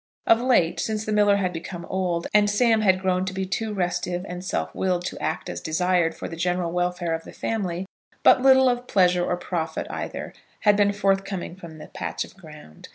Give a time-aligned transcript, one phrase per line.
[0.25, 3.71] Of late, since the miller had become old, and Sam had grown to be too
[3.71, 7.85] restive and self willed to act as desired for the general welfare of the family,
[8.23, 12.89] but little of pleasure, or profit either, had been forthcoming from the patch of ground.